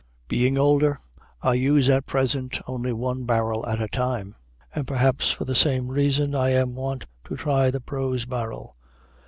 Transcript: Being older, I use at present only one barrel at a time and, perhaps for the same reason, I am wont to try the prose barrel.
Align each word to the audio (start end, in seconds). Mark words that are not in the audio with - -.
Being 0.27 0.57
older, 0.57 0.99
I 1.43 1.53
use 1.53 1.87
at 1.87 2.07
present 2.07 2.59
only 2.67 2.91
one 2.91 3.23
barrel 3.25 3.63
at 3.67 3.79
a 3.79 3.87
time 3.87 4.33
and, 4.73 4.87
perhaps 4.87 5.29
for 5.29 5.45
the 5.45 5.53
same 5.53 5.89
reason, 5.89 6.33
I 6.33 6.49
am 6.49 6.73
wont 6.73 7.05
to 7.25 7.35
try 7.35 7.69
the 7.69 7.81
prose 7.81 8.25
barrel. 8.25 8.77